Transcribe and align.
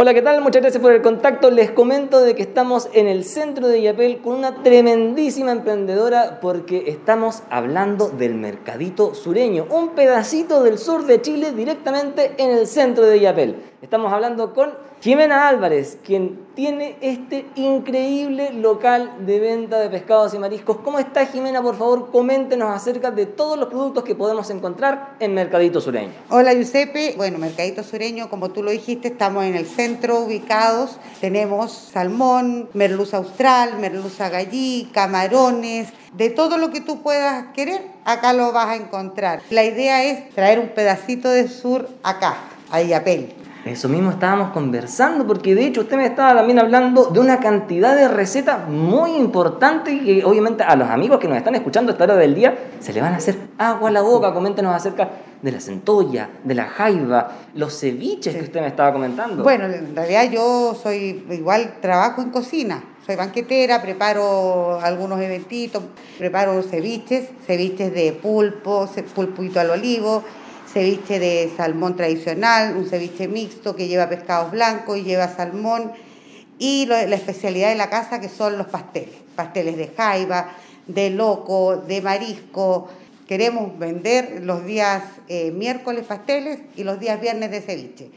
Hola, 0.00 0.14
¿qué 0.14 0.22
tal? 0.22 0.40
Muchas 0.42 0.62
gracias 0.62 0.80
por 0.80 0.92
el 0.92 1.02
contacto. 1.02 1.50
Les 1.50 1.72
comento 1.72 2.20
de 2.20 2.36
que 2.36 2.42
estamos 2.42 2.88
en 2.92 3.08
el 3.08 3.24
centro 3.24 3.66
de 3.66 3.82
Yapel 3.82 4.18
con 4.18 4.36
una 4.36 4.62
tremendísima 4.62 5.50
emprendedora 5.50 6.38
porque 6.40 6.84
estamos 6.86 7.42
hablando 7.50 8.08
del 8.08 8.36
mercadito 8.36 9.12
sureño, 9.16 9.66
un 9.70 9.96
pedacito 9.96 10.62
del 10.62 10.78
sur 10.78 11.04
de 11.04 11.20
Chile 11.20 11.50
directamente 11.50 12.34
en 12.38 12.50
el 12.50 12.68
centro 12.68 13.06
de 13.06 13.18
Yapel. 13.18 13.56
Estamos 13.82 14.12
hablando 14.12 14.54
con 14.54 14.70
Jimena 15.00 15.48
Álvarez, 15.48 15.98
quien 16.04 16.46
tiene 16.56 16.96
este 17.00 17.46
increíble 17.54 18.52
local 18.52 19.12
de 19.24 19.38
venta 19.38 19.78
de 19.78 19.88
pescados 19.88 20.34
y 20.34 20.38
mariscos. 20.40 20.78
¿Cómo 20.78 20.98
está 20.98 21.26
Jimena? 21.26 21.62
Por 21.62 21.76
favor, 21.76 22.10
coméntenos 22.10 22.70
acerca 22.74 23.12
de 23.12 23.26
todos 23.26 23.56
los 23.56 23.68
productos 23.68 24.02
que 24.02 24.16
podemos 24.16 24.50
encontrar 24.50 25.14
en 25.20 25.34
Mercadito 25.34 25.80
Sureño. 25.80 26.10
Hola 26.30 26.52
Giuseppe, 26.54 27.14
bueno, 27.16 27.38
Mercadito 27.38 27.84
Sureño, 27.84 28.28
como 28.28 28.50
tú 28.50 28.64
lo 28.64 28.72
dijiste, 28.72 29.06
estamos 29.06 29.44
en 29.44 29.54
el 29.54 29.66
centro 29.66 29.87
ubicados. 29.92 30.98
Tenemos 31.20 31.72
salmón, 31.72 32.68
merluza 32.74 33.16
austral, 33.16 33.78
merluza 33.78 34.28
gallí, 34.28 34.90
camarones, 34.92 35.88
de 36.12 36.30
todo 36.30 36.58
lo 36.58 36.70
que 36.70 36.80
tú 36.80 37.02
puedas 37.02 37.46
querer, 37.54 37.82
acá 38.04 38.32
lo 38.32 38.52
vas 38.52 38.68
a 38.68 38.76
encontrar. 38.76 39.40
La 39.50 39.64
idea 39.64 40.04
es 40.04 40.30
traer 40.30 40.58
un 40.58 40.68
pedacito 40.68 41.28
de 41.30 41.48
sur 41.48 41.88
acá, 42.02 42.36
a 42.70 42.82
Iapel. 42.82 43.34
Eso 43.64 43.88
mismo 43.88 44.10
estábamos 44.10 44.50
conversando, 44.52 45.26
porque 45.26 45.54
de 45.54 45.66
hecho 45.66 45.82
usted 45.82 45.96
me 45.96 46.06
estaba 46.06 46.34
también 46.34 46.58
hablando 46.58 47.06
de 47.06 47.20
una 47.20 47.38
cantidad 47.38 47.94
de 47.96 48.08
recetas 48.08 48.66
muy 48.68 49.16
importante 49.16 50.00
que 50.00 50.24
obviamente 50.24 50.62
a 50.62 50.74
los 50.76 50.88
amigos 50.88 51.18
que 51.18 51.28
nos 51.28 51.36
están 51.36 51.54
escuchando 51.54 51.90
a 51.90 51.92
esta 51.92 52.04
hora 52.04 52.16
del 52.16 52.34
día 52.34 52.56
se 52.80 52.92
le 52.92 53.02
van 53.02 53.12
a 53.12 53.16
hacer 53.16 53.36
agua 53.58 53.90
a 53.90 53.92
la 53.92 54.00
boca. 54.00 54.32
Coméntenos 54.32 54.74
acerca 54.74 55.10
de 55.42 55.52
la 55.52 55.60
centolla, 55.60 56.28
de 56.42 56.54
la 56.54 56.66
jaiba, 56.66 57.32
los 57.54 57.78
ceviches 57.78 58.34
que 58.34 58.42
usted 58.42 58.60
me 58.60 58.66
estaba 58.68 58.92
comentando. 58.92 59.42
Bueno, 59.42 59.66
en 59.66 59.94
realidad 59.94 60.30
yo 60.30 60.76
soy 60.80 61.24
igual, 61.30 61.76
trabajo 61.80 62.22
en 62.22 62.30
cocina. 62.30 62.82
Soy 63.06 63.16
banquetera, 63.16 63.80
preparo 63.80 64.80
algunos 64.80 65.20
eventitos, 65.20 65.82
preparo 66.18 66.62
ceviches, 66.62 67.28
ceviches 67.46 67.92
de 67.94 68.12
pulpo, 68.12 68.88
pulpito 69.14 69.60
al 69.60 69.70
olivo, 69.70 70.22
ceviche 70.70 71.18
de 71.18 71.50
salmón 71.56 71.96
tradicional, 71.96 72.76
un 72.76 72.86
ceviche 72.86 73.26
mixto 73.28 73.74
que 73.74 73.88
lleva 73.88 74.08
pescados 74.08 74.50
blancos 74.50 74.98
y 74.98 75.04
lleva 75.04 75.28
salmón, 75.28 75.92
y 76.58 76.86
la 76.86 77.04
especialidad 77.04 77.68
de 77.68 77.76
la 77.76 77.88
casa 77.88 78.20
que 78.20 78.28
son 78.28 78.58
los 78.58 78.66
pasteles, 78.66 79.14
pasteles 79.36 79.76
de 79.76 79.88
jaiba, 79.96 80.50
de 80.86 81.10
loco, 81.10 81.76
de 81.76 82.02
marisco. 82.02 82.88
Queremos 83.28 83.78
vender 83.78 84.40
los 84.42 84.64
días 84.64 85.02
eh, 85.28 85.50
miércoles 85.50 86.06
pasteles 86.06 86.60
y 86.76 86.82
los 86.82 86.98
días 86.98 87.20
viernes 87.20 87.50
de 87.50 87.60
ceviche. 87.60 88.10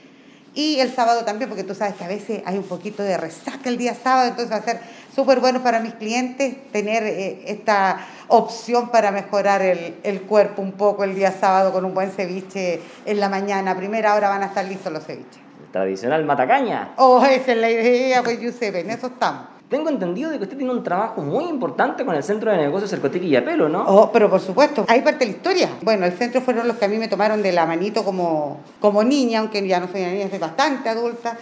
Y 0.56 0.80
el 0.80 0.90
sábado 0.90 1.26
también, 1.26 1.50
porque 1.50 1.66
tú 1.66 1.76
sabes 1.76 1.95
que 1.95 2.06
a 2.06 2.08
veces 2.08 2.42
hay 2.45 2.58
un 2.58 2.64
poquito 2.64 3.04
de 3.04 3.17
resaca 3.17 3.67
el 3.67 3.78
día 3.78 3.94
sábado, 3.94 4.30
entonces 4.30 4.50
va 4.50 4.58
a 4.58 4.64
ser 4.64 4.80
súper 5.14 5.42
bueno 5.42 5.62
para 5.62 5.82
mis 5.82 5.94
clientes 5.95 6.56
tener 6.72 7.04
eh, 7.04 7.44
esta 7.48 8.06
opción 8.30 8.89
para 8.89 9.12
mejorar 9.12 9.62
el, 9.62 9.95
el, 10.04 10.22
cuerpo 10.22 10.62
un 10.62 10.72
poco 10.73 11.04
el 11.04 11.14
día 11.14 11.34
sábado 11.34 11.73
con 11.73 11.84
un 11.84 11.94
buen 11.94 12.12
ceviche 12.12 12.80
en 13.06 13.20
la 13.20 13.28
mañana. 13.28 13.72
A 13.72 13.76
primera 13.76 14.16
hora 14.16 14.30
van 14.30 14.44
a 14.44 14.45
estar 14.45 14.64
listos 14.64 14.94
los 14.94 15.04
ceviches. 15.04 15.42
tradicional 15.73 16.23
matacaña. 16.23 16.94
Oh, 16.95 17.22
esa 17.26 17.52
es 17.52 17.58
la 17.58 17.70
idea, 17.70 18.23
pues 18.23 18.39
Giuseppe, 18.39 18.80
en 18.80 18.92
eso 18.92 19.08
estamos. 19.08 19.61
Tengo 19.72 19.88
entendido 19.88 20.30
de 20.30 20.38
que 20.38 20.44
usted 20.44 20.58
tiene 20.58 20.73
un 20.73 20.83
trabajo 20.83 21.22
muy 21.22 21.45
importante 21.45 22.03
con 22.03 22.14
el 22.14 22.22
Centro 22.22 22.52
de 22.52 22.58
Negocios 22.58 22.89
Cercotic 22.89 23.23
y 23.23 23.38
Apelo, 23.38 23.69
¿no? 23.69 23.86
Oh, 23.88 24.11
pero 24.11 24.30
por 24.30 24.41
supuesto, 24.41 24.83
ahí 24.89 25.00
parte 25.00 25.23
la 25.23 25.31
historia. 25.31 25.69
Bueno, 25.81 26.05
el 26.05 26.11
centro 26.11 26.41
fueron 26.41 26.67
los 26.67 26.75
que 26.75 26.83
a 26.83 26.88
mí 26.89 26.97
me 26.97 27.08
tomaron 27.08 27.41
de 27.41 27.53
la 27.53 27.66
manito 27.66 28.03
como, 28.03 28.59
como 28.81 29.02
niña, 29.02 29.39
aunque 29.39 29.66
ya 29.66 29.80
no 29.80 29.88
soy 29.88 30.02
una 30.02 30.11
niña, 30.11 30.30
soy 30.30 30.39
bastante 30.39 30.89
adulta. 30.89 31.38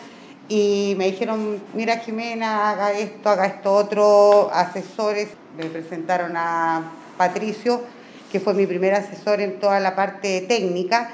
Y 0.48 0.94
me 1.00 1.08
dijeron, 1.08 1.60
mira 1.74 1.98
Jimena, 1.98 2.70
haga 2.70 2.92
esto, 2.92 3.30
haga 3.30 3.48
esto 3.48 3.74
otro. 3.74 4.52
Asesores 4.54 5.30
me 5.58 5.66
presentaron 5.66 6.34
a 6.36 6.84
Patricio, 7.18 7.82
que 8.32 8.40
fue 8.40 8.54
mi 8.54 8.68
primer 8.68 8.94
asesor 8.94 9.42
en 9.42 9.60
toda 9.60 9.80
la 9.80 9.96
parte 9.96 10.42
técnica. 10.42 11.10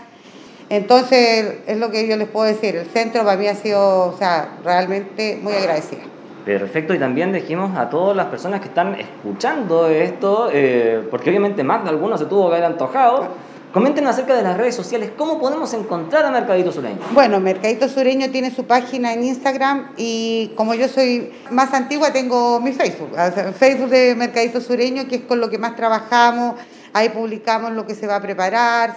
Entonces, 0.68 1.60
es 1.66 1.78
lo 1.78 1.92
que 1.92 2.10
yo 2.10 2.18
les 2.18 2.28
puedo 2.28 2.46
decir, 2.46 2.76
el 2.76 2.88
centro 2.88 3.24
para 3.24 3.38
mí 3.38 3.48
ha 3.48 3.56
sido, 3.56 4.08
o 4.08 4.18
sea, 4.18 4.58
realmente 4.66 5.40
muy 5.42 5.54
agradecida. 5.54 6.02
Perfecto, 6.46 6.94
y 6.94 7.00
también 7.00 7.34
dijimos 7.34 7.76
a 7.76 7.90
todas 7.90 8.16
las 8.16 8.28
personas 8.28 8.62
que 8.62 8.68
están 8.68 8.94
escuchando 9.00 9.88
esto, 9.88 10.50
eh, 10.54 11.04
porque 11.10 11.32
obviamente 11.32 11.64
más 11.64 11.84
de 11.84 11.90
algunos 11.90 12.20
se 12.20 12.28
tuvo 12.28 12.50
que 12.50 12.58
haber 12.58 12.66
antojado. 12.66 13.30
Coméntenos 13.74 14.12
acerca 14.12 14.36
de 14.36 14.44
las 14.44 14.56
redes 14.56 14.76
sociales, 14.76 15.12
¿cómo 15.18 15.38
podemos 15.38 15.74
encontrar 15.74 16.24
a 16.24 16.32
Mercadito 16.32 16.72
Sureño? 16.72 17.00
Bueno, 17.12 17.40
Mercadito 17.42 17.90
Sureño 17.90 18.30
tiene 18.30 18.52
su 18.52 18.66
página 18.66 19.12
en 19.12 19.24
Instagram 19.24 19.90
y 19.98 20.54
como 20.56 20.76
yo 20.76 20.88
soy 20.88 21.34
más 21.50 21.74
antigua 21.74 22.14
tengo 22.14 22.62
mi 22.62 22.72
Facebook, 22.72 23.10
Facebook 23.58 23.90
de 23.90 24.16
Mercadito 24.16 24.62
Sureño, 24.62 25.08
que 25.10 25.16
es 25.16 25.22
con 25.24 25.42
lo 25.42 25.50
que 25.50 25.58
más 25.58 25.76
trabajamos, 25.76 26.56
ahí 26.94 27.10
publicamos 27.10 27.74
lo 27.74 27.86
que 27.86 27.96
se 27.96 28.08
va 28.08 28.18
a 28.18 28.22
preparar, 28.22 28.96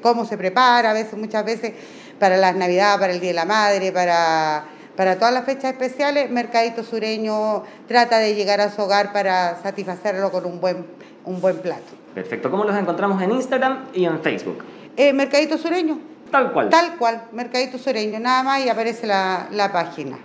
cómo 0.00 0.24
se 0.24 0.38
prepara, 0.38 0.92
a 0.92 0.94
veces, 0.94 1.18
muchas 1.18 1.44
veces 1.44 1.72
para 2.18 2.38
las 2.38 2.54
Navidades, 2.56 3.00
para 3.00 3.12
el 3.12 3.20
Día 3.20 3.30
de 3.30 3.34
la 3.34 3.44
Madre, 3.44 3.92
para 3.92 4.64
para 4.96 5.16
todas 5.16 5.34
las 5.34 5.44
fechas 5.44 5.72
especiales, 5.72 6.30
Mercadito 6.30 6.82
Sureño 6.82 7.64
trata 7.88 8.18
de 8.18 8.34
llegar 8.34 8.60
a 8.60 8.70
su 8.70 8.82
hogar 8.82 9.12
para 9.12 9.56
satisfacerlo 9.62 10.30
con 10.30 10.46
un 10.46 10.60
buen, 10.60 10.86
un 11.24 11.40
buen 11.40 11.58
plato. 11.58 11.92
Perfecto. 12.14 12.50
¿Cómo 12.50 12.64
los 12.64 12.76
encontramos 12.76 13.20
en 13.22 13.32
Instagram 13.32 13.86
y 13.92 14.04
en 14.04 14.20
Facebook? 14.20 14.58
Eh, 14.96 15.12
Mercadito 15.12 15.58
Sureño. 15.58 15.98
Tal 16.30 16.52
cual. 16.52 16.68
Tal 16.68 16.96
cual, 16.96 17.24
Mercadito 17.32 17.78
Sureño, 17.78 18.18
nada 18.20 18.42
más 18.42 18.64
y 18.64 18.68
aparece 18.68 19.06
la, 19.06 19.48
la 19.50 19.72
página. 19.72 20.18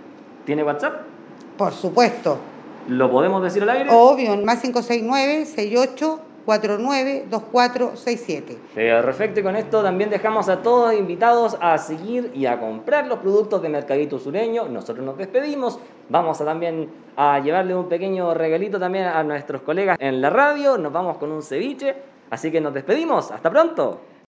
¿Tiene 0.44 0.62
WhatsApp? 0.64 1.02
Por 1.56 1.72
supuesto. 1.72 2.38
¿Lo 2.88 3.10
podemos 3.10 3.42
decir 3.42 3.62
al 3.62 3.70
aire? 3.70 3.90
Obvio, 3.92 4.36
más 4.38 4.60
569 4.60 5.46
68 5.46 6.20
492467. 6.46 8.56
Perfecto, 8.74 9.40
y 9.40 9.42
con 9.42 9.56
esto 9.56 9.82
también 9.82 10.10
dejamos 10.10 10.48
a 10.48 10.62
todos 10.62 10.94
invitados 10.94 11.56
a 11.60 11.76
seguir 11.78 12.30
y 12.34 12.46
a 12.46 12.58
comprar 12.58 13.06
los 13.06 13.18
productos 13.18 13.62
de 13.62 13.68
Mercadito 13.68 14.18
Sureño. 14.18 14.68
Nosotros 14.68 15.04
nos 15.04 15.16
despedimos, 15.16 15.78
vamos 16.08 16.40
a 16.40 16.44
también 16.44 16.90
a 17.16 17.38
llevarle 17.40 17.74
un 17.74 17.88
pequeño 17.88 18.34
regalito 18.34 18.78
también 18.78 19.04
a 19.04 19.22
nuestros 19.22 19.62
colegas 19.62 19.96
en 20.00 20.20
la 20.20 20.30
radio, 20.30 20.78
nos 20.78 20.92
vamos 20.92 21.18
con 21.18 21.30
un 21.32 21.42
ceviche, 21.42 21.94
así 22.30 22.50
que 22.50 22.60
nos 22.60 22.74
despedimos, 22.74 23.30
hasta 23.30 23.50
pronto. 23.50 24.00